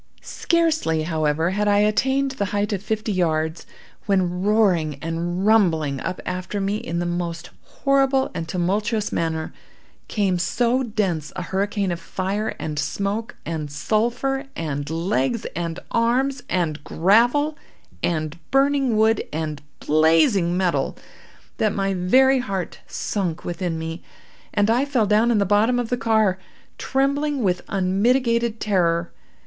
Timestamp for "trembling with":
26.79-27.61